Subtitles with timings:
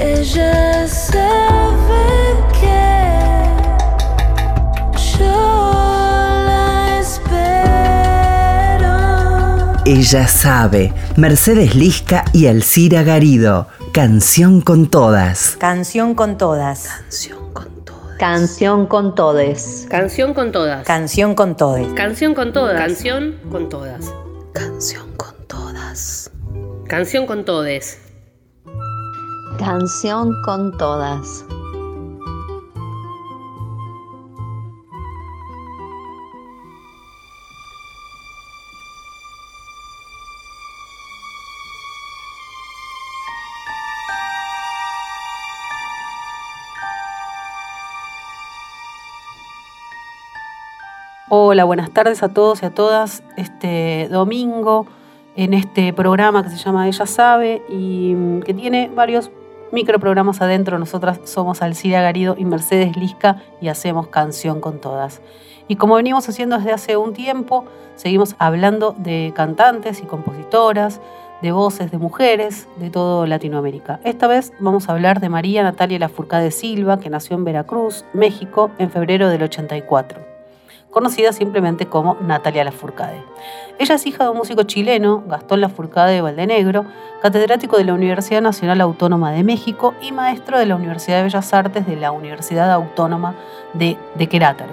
[0.00, 3.50] Ella sabe que
[5.18, 5.72] yo
[6.46, 8.54] la espero.
[9.84, 10.92] Ella sabe.
[11.16, 13.66] Mercedes Lisca y Alcira Garido.
[13.92, 15.56] Canción con todas.
[15.58, 16.86] Canción con todas.
[16.86, 18.18] Canción con todas.
[18.20, 19.86] Canción con todes.
[19.90, 20.86] Canción con todas.
[20.86, 21.92] Canción con todes.
[21.94, 22.76] Canción con todas.
[22.76, 24.14] Canción con todas.
[24.52, 26.30] Canción con todas.
[26.86, 27.98] Canción con todes.
[29.58, 31.44] Canción con todas.
[51.28, 53.24] Hola, buenas tardes a todos y a todas.
[53.36, 54.86] Este domingo
[55.34, 59.30] en este programa que se llama Ella Sabe y mm, que tiene varios
[59.72, 60.78] microprogramas adentro.
[60.78, 65.20] Nosotras somos Alcida Garido y Mercedes Lisca y hacemos canción con todas.
[65.68, 71.00] Y como venimos haciendo desde hace un tiempo, seguimos hablando de cantantes y compositoras,
[71.42, 74.00] de voces de mujeres de todo Latinoamérica.
[74.02, 78.70] Esta vez vamos a hablar de María Natalia Lafourcade Silva, que nació en Veracruz, México,
[78.78, 80.37] en febrero del 84
[80.90, 83.22] conocida simplemente como Natalia Lafourcade.
[83.78, 86.84] Ella es hija de un músico chileno, Gastón Lafourcade de Valdenegro,
[87.22, 91.54] catedrático de la Universidad Nacional Autónoma de México y maestro de la Universidad de Bellas
[91.54, 93.34] Artes de la Universidad Autónoma
[93.74, 94.72] de, de Querétaro.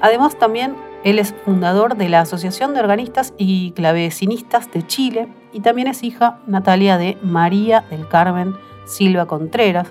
[0.00, 5.60] Además, también él es fundador de la Asociación de Organistas y Clavecinistas de Chile y
[5.60, 9.88] también es hija Natalia de María del Carmen Silva Contreras,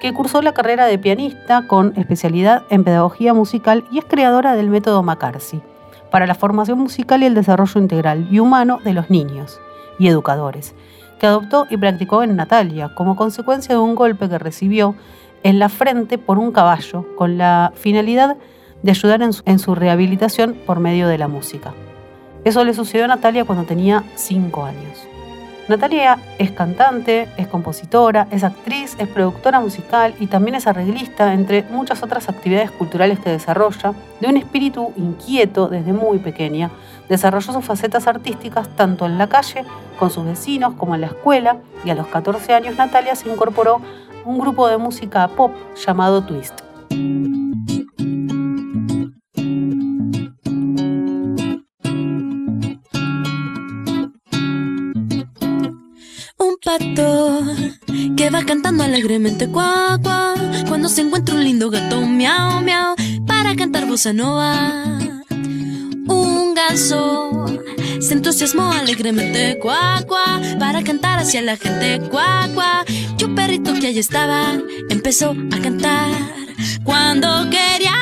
[0.00, 4.70] que cursó la carrera de pianista con especialidad en pedagogía musical y es creadora del
[4.70, 5.62] método McCarthy
[6.10, 9.60] para la formación musical y el desarrollo integral y humano de los niños
[9.98, 10.74] y educadores,
[11.20, 14.96] que adoptó y practicó en Natalia como consecuencia de un golpe que recibió
[15.42, 18.36] en la frente por un caballo con la finalidad
[18.82, 21.72] de ayudar en su, en su rehabilitación por medio de la música.
[22.44, 25.06] Eso le sucedió a Natalia cuando tenía 5 años.
[25.70, 31.62] Natalia es cantante, es compositora, es actriz, es productora musical y también es arreglista, entre
[31.62, 33.94] muchas otras actividades culturales que desarrolla.
[34.18, 36.72] De un espíritu inquieto desde muy pequeña,
[37.08, 39.64] desarrolló sus facetas artísticas tanto en la calle,
[39.96, 43.76] con sus vecinos, como en la escuela, y a los 14 años Natalia se incorporó
[43.76, 45.52] a un grupo de música pop
[45.86, 46.62] llamado Twist.
[56.64, 57.42] Pato
[58.16, 60.34] que va cantando alegremente cuá, cuá,
[60.68, 62.94] cuando se encuentra un lindo gato miau, miau,
[63.26, 64.98] para cantar bossa nova.
[66.06, 67.46] Un ganso
[68.00, 72.84] se entusiasmó alegremente cuá, cuá, para cantar hacia la gente cuá, cuá.
[73.18, 74.58] Y un perrito que allí estaba
[74.90, 76.10] empezó a cantar.
[76.84, 77.94] Cuando quería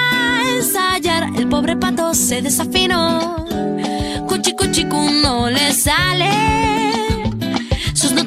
[0.56, 3.46] ensayar, el pobre pato se desafinó.
[4.26, 7.07] Cuchi, cuchi, cu, no le sale.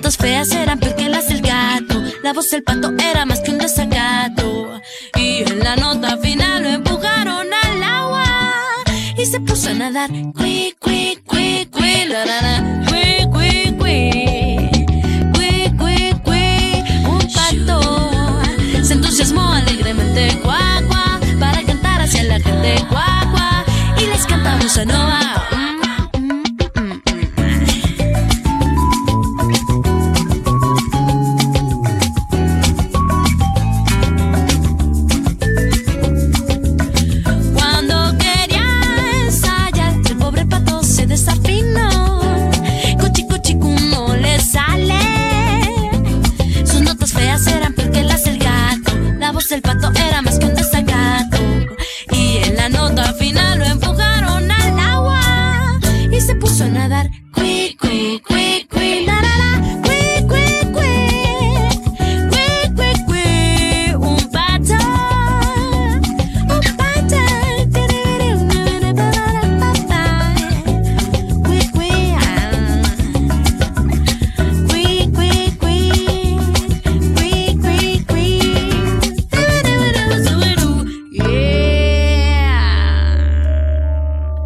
[0.01, 2.01] Notas feas eran peor que las del gato.
[2.23, 4.81] La voz del pato era más que un desacato.
[5.15, 8.25] Y en la nota final lo empujaron al agua.
[9.15, 10.09] Y se puso a nadar.
[10.09, 12.83] Cui, cui, cui, cui, la, la, la.
[12.89, 14.69] Cui, cui, cui.
[15.35, 16.83] Cui, cui, cui.
[17.05, 18.41] Un pato
[18.83, 20.35] se entusiasmó alegremente.
[20.41, 20.81] Cuá.
[21.39, 22.83] Para cantar hacia la gente.
[22.89, 23.63] Cuá.
[23.99, 25.30] Y les canta bossa nova.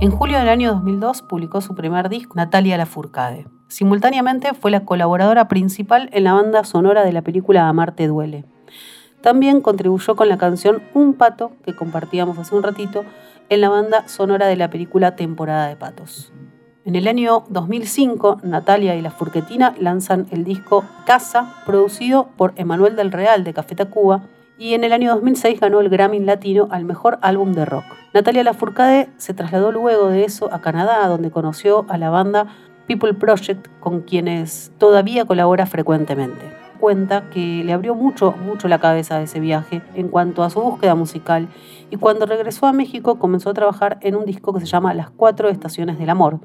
[0.06, 3.48] En julio del año 2002 publicó su primer disco, Natalia Lafourcade.
[3.69, 8.46] Simultáneamente fue la colaboradora principal en la banda sonora de la película Amarte duele.
[9.22, 13.04] También contribuyó con la canción Un pato, que compartíamos hace un ratito,
[13.50, 16.31] en la banda sonora de la película Temporada de Patos.
[16.86, 22.96] En el año 2005, Natalia y la Furquetina lanzan el disco Casa, producido por Emanuel
[22.96, 24.22] del Real de Café Tacuba,
[24.57, 27.86] y en el año 2006 ganó el Grammy Latino al mejor álbum de rock.
[28.13, 32.48] Natalia Lafourcade se trasladó luego de eso a Canadá, donde conoció a la banda
[32.88, 36.46] People Project, con quienes todavía colabora frecuentemente.
[36.80, 40.94] Cuenta que le abrió mucho, mucho la cabeza ese viaje en cuanto a su búsqueda
[40.94, 41.48] musical
[41.90, 45.10] y cuando regresó a México comenzó a trabajar en un disco que se llama Las
[45.10, 46.40] Cuatro Estaciones del Amor,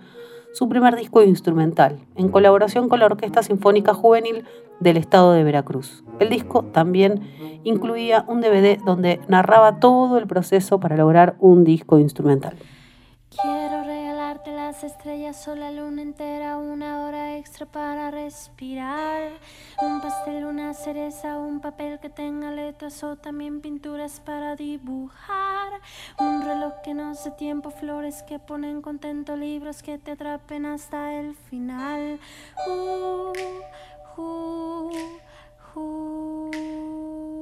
[0.52, 4.44] su primer disco instrumental, en colaboración con la Orquesta Sinfónica Juvenil
[4.80, 6.04] del Estado de Veracruz.
[6.18, 7.20] El disco también
[7.64, 12.56] incluía un DVD donde narraba todo el proceso para lograr un disco instrumental.
[14.70, 19.32] Las estrellas o la luna entera, una hora extra para respirar.
[19.82, 25.72] Un pastel, una cereza, un papel que tenga letras o también pinturas para dibujar.
[26.20, 31.14] Un reloj que no sé tiempo, flores que ponen contento, libros que te atrapen hasta
[31.14, 32.20] el final.
[32.68, 33.32] Uh,
[34.16, 34.92] uh,
[35.74, 37.39] uh.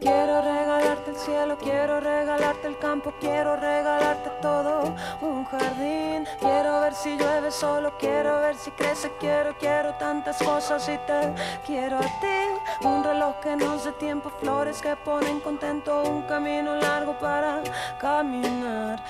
[0.00, 6.26] Quiero regalarte el cielo, quiero regalarte el campo, quiero regalarte todo un jardín.
[6.38, 11.34] Quiero ver si llueve solo, quiero ver si crece, quiero, quiero tantas cosas y te
[11.64, 12.86] quiero a ti.
[12.86, 17.62] Un reloj que no sé tiempo, flores que ponen contento, un camino largo para
[17.98, 19.02] caminar.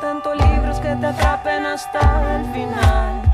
[0.00, 3.25] Contento, libros que te atrapen hasta el final.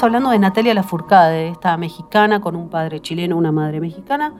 [0.00, 4.32] Estamos hablando de Natalia Lafourcade, esta mexicana con un padre chileno, una madre mexicana,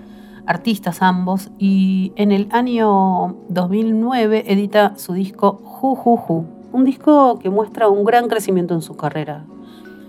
[0.47, 7.39] artistas ambos, y en el año 2009 edita su disco Ju Ju Ju, un disco
[7.41, 9.45] que muestra un gran crecimiento en su carrera.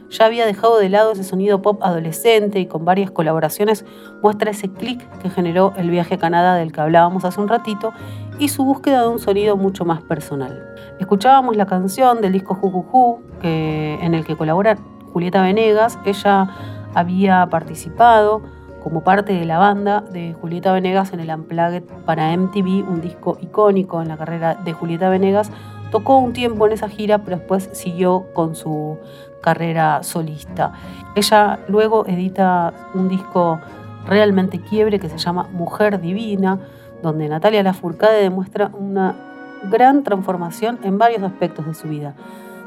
[0.09, 3.83] Ya había dejado de lado ese sonido pop adolescente y con varias colaboraciones
[4.24, 7.92] muestra ese clic que generó el viaje a Canadá del que hablábamos hace un ratito
[8.39, 10.66] y su búsqueda de un sonido mucho más personal.
[11.02, 14.78] Escuchábamos la canción del disco Ju Ju Ju, que, en el que colabora
[15.13, 15.99] Julieta Venegas.
[16.06, 16.49] Ella
[16.94, 18.41] había participado
[18.83, 23.37] como parte de la banda de Julieta Venegas en el Unplugged para MTV, un disco
[23.41, 25.51] icónico en la carrera de Julieta Venegas.
[25.91, 28.97] Tocó un tiempo en esa gira, pero después siguió con su
[29.41, 30.73] carrera solista.
[31.15, 33.59] Ella luego edita un disco
[34.07, 36.59] realmente quiebre que se llama Mujer Divina,
[37.03, 39.15] donde Natalia Lafourcade demuestra una
[39.69, 42.15] gran transformación en varios aspectos de su vida,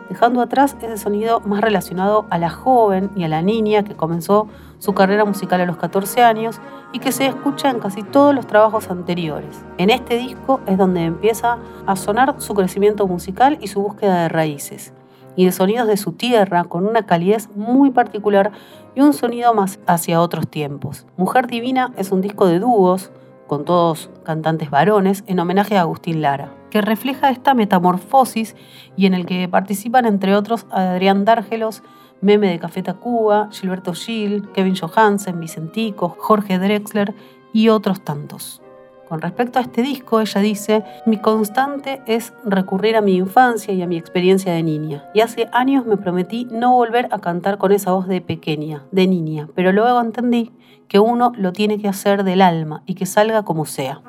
[0.09, 4.49] dejando atrás ese sonido más relacionado a la joven y a la niña que comenzó
[4.79, 6.61] su carrera musical a los 14 años
[6.93, 9.65] y que se escucha en casi todos los trabajos anteriores.
[9.79, 14.29] En este disco es donde empieza a sonar su crecimiento musical y su búsqueda de
[14.29, 14.93] raíces
[15.37, 18.53] y de sonidos de su tierra con una calidez muy particular
[18.95, 21.07] y un sonido más hacia otros tiempos.
[21.17, 23.11] Mujer Divina es un disco de dúos
[23.47, 28.57] con todos cantantes varones en homenaje a Agustín Lara, que refleja esta metamorfosis
[28.97, 31.85] y en el que participan entre otros Adrián Dárgelos,
[32.21, 37.15] Meme de Café Tacuba, Gilberto Gil, Kevin Johansen, Vicentico, Jorge Drexler
[37.53, 38.61] y otros tantos.
[39.09, 43.81] Con respecto a este disco, ella dice, mi constante es recurrir a mi infancia y
[43.81, 45.05] a mi experiencia de niña.
[45.15, 49.07] Y hace años me prometí no volver a cantar con esa voz de pequeña, de
[49.07, 50.51] niña, pero luego entendí
[50.89, 54.03] que uno lo tiene que hacer del alma y que salga como sea.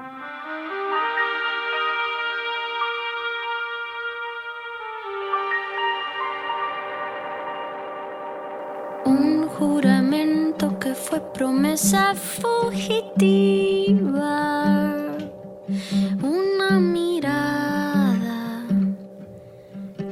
[16.21, 18.67] Una mirada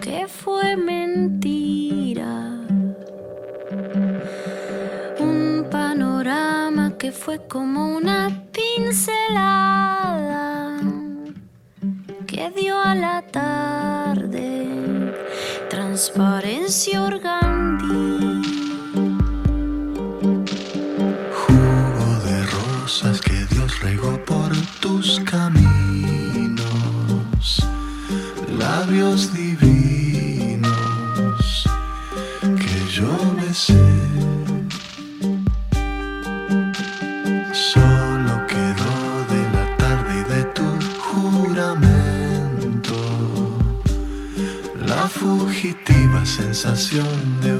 [0.01, 2.31] que fue mentira.
[5.19, 7.72] Un panorama que fue como
[37.53, 38.95] Solo quedó
[39.29, 40.67] de la tarde y de tu
[40.99, 42.95] juramento.
[44.87, 47.52] La fugitiva sensación de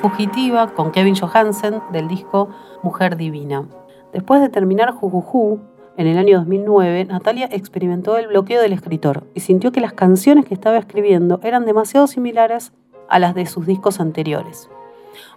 [0.00, 2.48] Fugitiva con Kevin Johansen del disco
[2.84, 3.66] Mujer Divina.
[4.12, 5.58] Después de terminar Jujuju,
[5.96, 10.44] en el año 2009, Natalia experimentó el bloqueo del escritor y sintió que las canciones
[10.44, 12.72] que estaba escribiendo eran demasiado similares
[13.08, 14.70] a las de sus discos anteriores.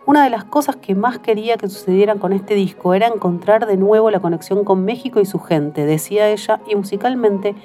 [0.06, 3.78] Una de las cosas que más quería que sucedieran con este disco era encontrar de
[3.78, 7.56] nuevo la conexión con México y su gente, decía ella, y musicalmente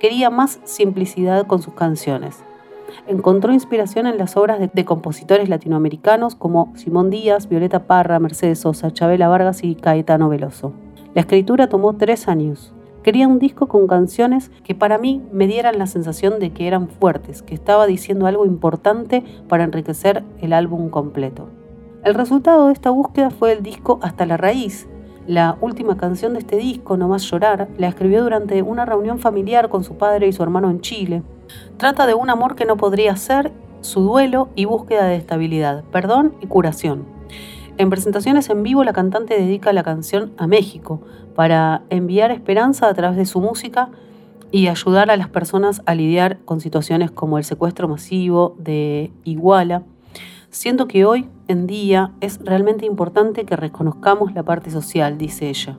[0.00, 2.45] quería más simplicidad con sus canciones
[3.06, 8.92] encontró inspiración en las obras de, compositores latinoamericanos como Simón Díaz, Violeta Parra, Mercedes Sosa,
[8.92, 10.72] Chabela Vargas y Caetano Veloso.
[11.14, 12.74] La escritura tomó tres años.
[13.02, 16.88] Quería un disco con canciones que para mí me dieran la sensación de que eran
[16.88, 21.48] fuertes, que estaba diciendo algo importante para enriquecer el álbum completo.
[22.04, 24.88] El resultado de esta búsqueda fue el disco Hasta la Raíz.
[25.26, 29.68] La última canción de este disco, No Más Llorar, la escribió durante una reunión familiar
[29.68, 31.24] con su padre y su hermano en Chile.
[31.78, 36.34] Trata de un amor que no podría ser, su duelo y búsqueda de estabilidad, perdón
[36.40, 37.04] y curación.
[37.76, 41.00] En presentaciones en vivo la cantante dedica la canción a México
[41.34, 43.90] para enviar esperanza a través de su música
[44.52, 49.82] y ayudar a las personas a lidiar con situaciones como el secuestro masivo de Iguala.
[50.50, 55.76] Siento que hoy en día es realmente importante que reconozcamos la parte social, dice ella.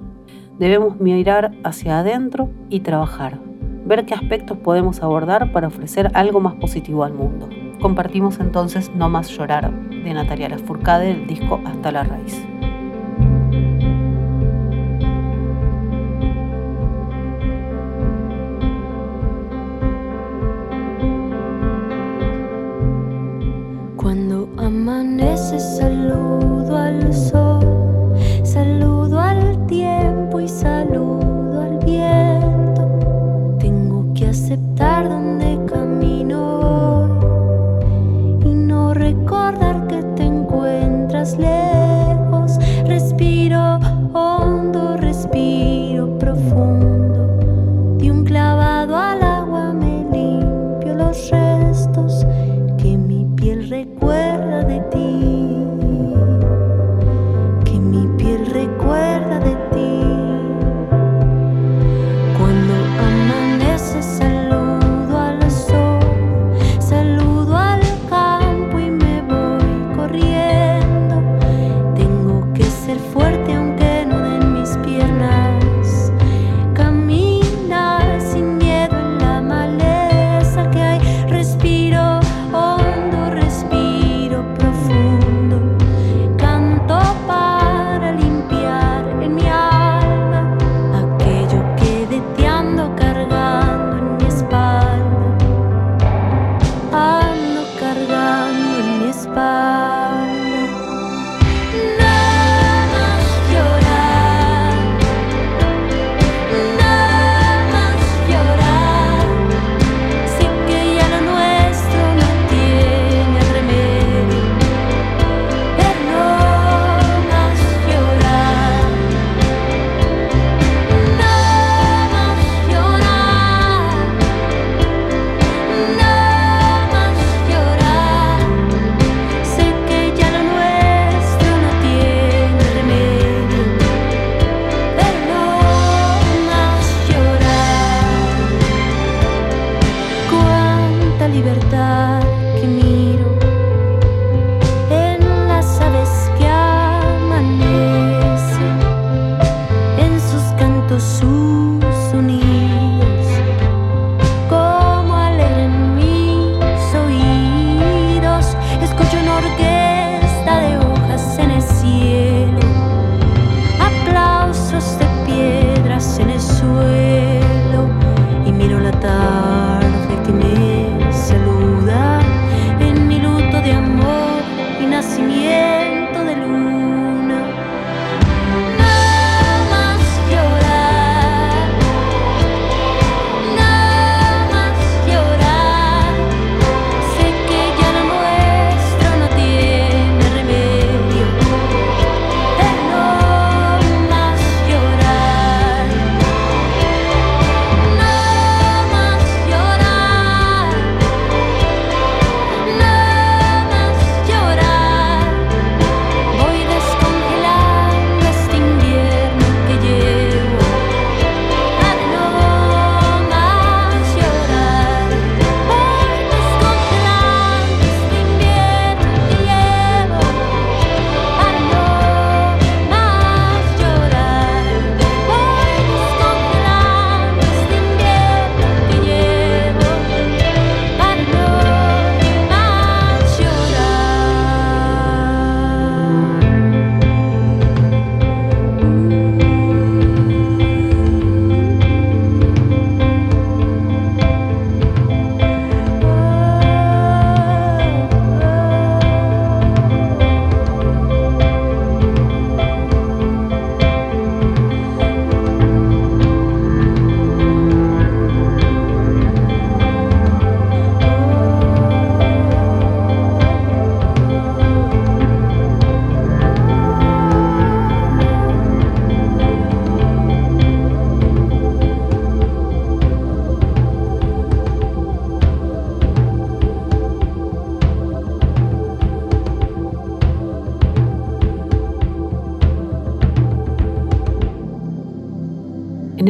[0.59, 3.39] Debemos mirar hacia adentro y trabajar,
[3.85, 7.49] ver qué aspectos podemos abordar para ofrecer algo más positivo al mundo.
[7.79, 12.43] Compartimos entonces No Más Llorar de Natalia Lafourcade del disco Hasta la Raíz.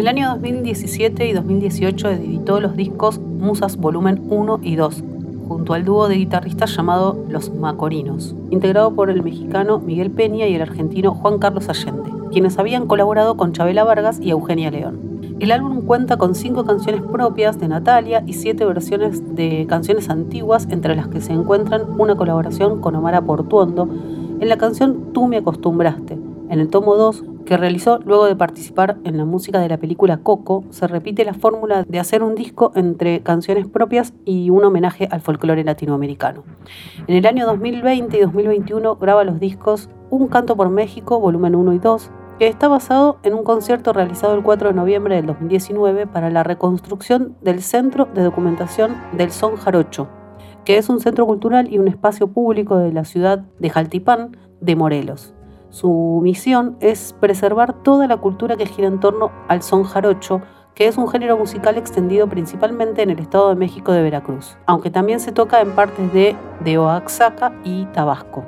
[0.08, 5.04] El año 2017 y 2018 editó los discos Musas Volumen 1 y 2,
[5.50, 10.56] junto al dúo de guitarristas llamado Los Macorinos, integrado por el mexicano Miguel Peña y
[10.56, 15.36] el argentino Juan Carlos Allende, quienes habían colaborado con Chabela Vargas y Eugenia León.
[15.41, 20.70] El álbum cuenta con cinco canciones propias de Natalia y siete versiones de canciones antiguas,
[20.72, 23.89] entre las que se encuentran una colaboración con Omar Portuondo
[24.39, 26.17] en la canción Tú me acostumbraste.
[26.50, 30.18] En el tomo 2, que realizó luego de participar en la música de la película
[30.18, 35.08] Coco, se repite la fórmula de hacer un disco entre canciones propias y un homenaje
[35.10, 36.44] al folclore latinoamericano.
[37.08, 41.74] En el año 2020 y 2021 graba los discos Un canto por México, volumen 1
[41.74, 46.06] y 2, que está basado en un concierto realizado el 4 de noviembre del 2019
[46.06, 50.10] para la reconstrucción del Centro de Documentación del Son Jarocho,
[50.66, 54.76] que es un centro cultural y un espacio público de la ciudad de Jaltipán, de
[54.76, 55.34] Morelos.
[55.70, 60.42] Su misión es preservar toda la cultura que gira en torno al son jarocho,
[60.76, 64.92] que es un género musical extendido principalmente en el Estado de México de Veracruz, aunque
[64.92, 68.46] también se toca en partes de, Oaxaca y Tabasco.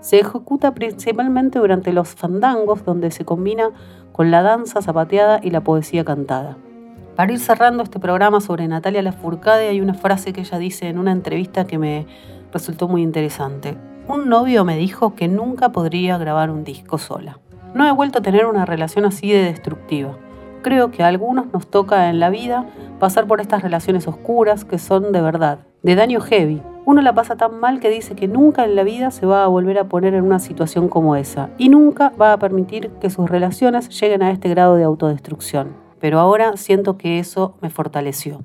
[0.00, 3.70] Se ejecuta principalmente durante los fandangos, donde se combina
[4.12, 6.58] con la danza zapateada y la poesía cantada.
[7.16, 10.98] Para ir cerrando este programa sobre Natalia Lafourcade, hay una frase que ella dice en
[10.98, 12.06] una entrevista que me
[12.52, 13.76] resultó muy interesante.
[14.06, 17.38] Un novio me dijo que nunca podría grabar un disco sola.
[17.72, 20.18] No he vuelto a tener una relación así de destructiva.
[20.60, 22.66] Creo que a algunos nos toca en la vida
[23.00, 26.60] pasar por estas relaciones oscuras que son de verdad, de daño heavy.
[26.84, 29.48] Uno la pasa tan mal que dice que nunca en la vida se va a
[29.48, 33.30] volver a poner en una situación como esa y nunca va a permitir que sus
[33.30, 35.76] relaciones lleguen a este grado de autodestrucción.
[35.98, 38.44] Pero ahora siento que eso me fortaleció.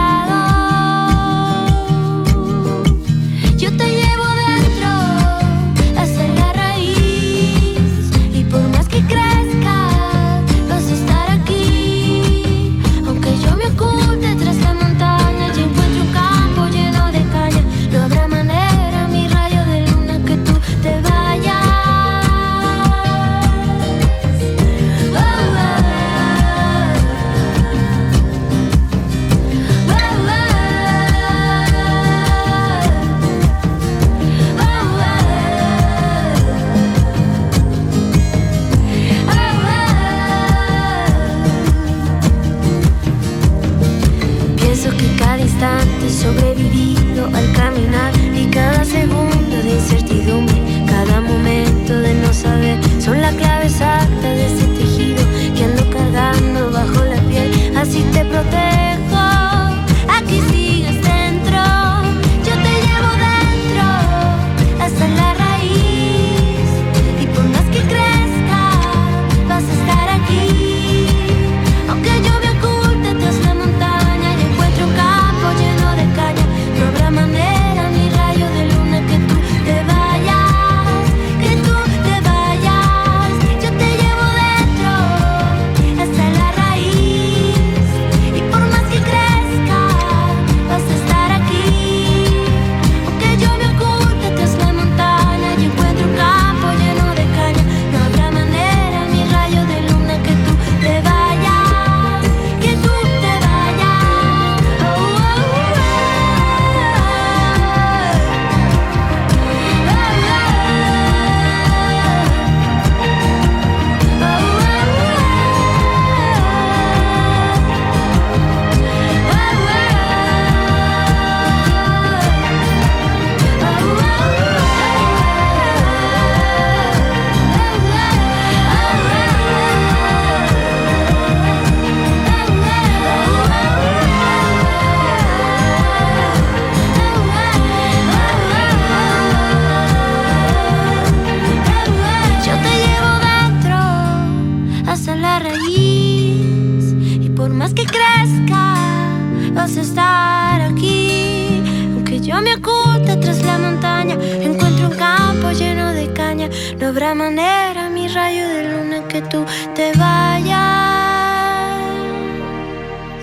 [156.81, 160.57] No habrá manera, mi rayo de luna, que tú te vayas.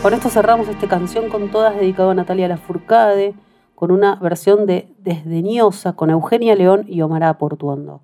[0.00, 3.34] Con esto cerramos esta canción con todas dedicado a Natalia Lafourcade,
[3.74, 8.02] con una versión de Desdeñosa con Eugenia León y Omar Portuondo.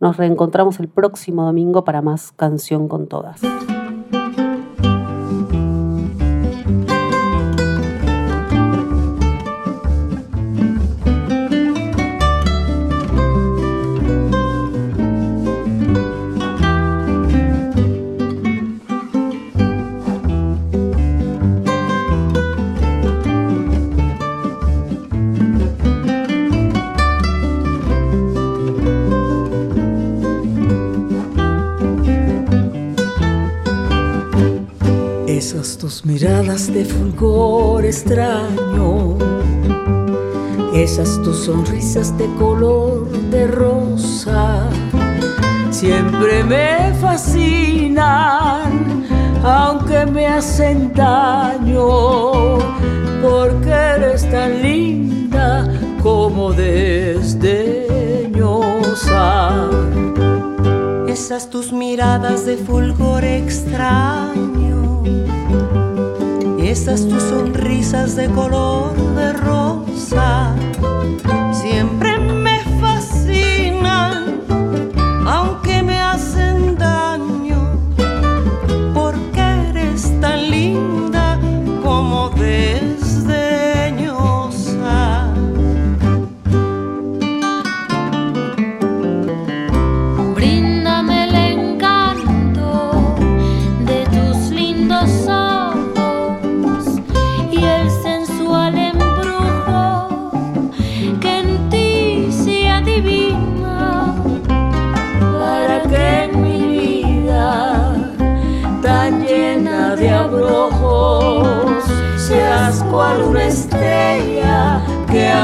[0.00, 3.40] Nos reencontramos el próximo domingo para más Canción con Todas.
[35.52, 39.18] Esas tus miradas de fulgor extraño,
[40.72, 44.68] esas tus sonrisas de color de rosa,
[45.72, 48.70] siempre me fascinan,
[49.42, 52.60] aunque me hacen daño,
[53.20, 55.68] porque eres tan linda
[56.00, 57.88] como desdeñosa.
[61.08, 64.69] Esas tus miradas de fulgor extraño,
[66.70, 70.54] esas tus sonrisas de color de rosa,
[71.52, 72.19] siempre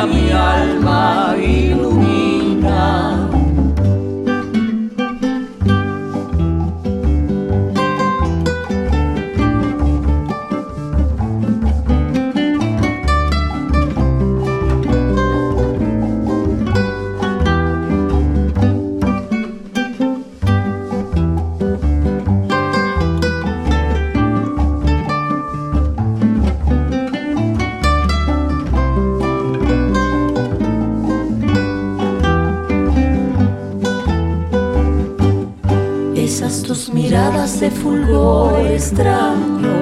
[0.06, 1.36] mi alma
[36.37, 39.72] Esas tus miradas de fulgor extraño,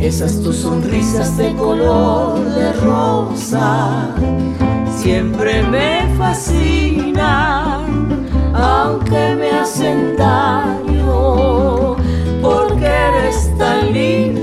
[0.00, 4.08] esas tus sonrisas de color de rosa,
[4.96, 7.84] siempre me fascinan,
[8.54, 11.96] aunque me hacen daño,
[12.40, 14.41] porque eres tan linda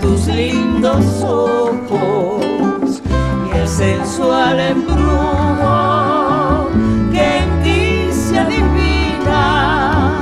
[0.00, 3.02] tus lindos ojos
[3.46, 6.68] y el sensual embrujo
[7.12, 10.12] que en ti se adivina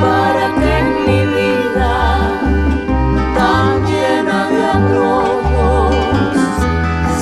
[0.00, 1.96] para que en mi vida
[3.36, 5.94] tan llena de abrojos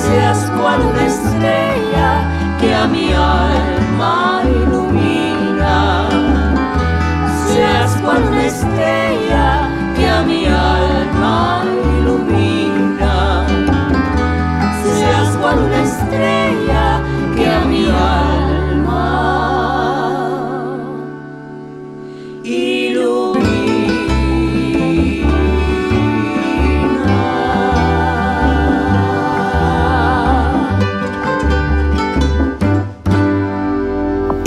[0.03, 2.09] seas cual una estrella
[2.59, 3.54] que a mi alma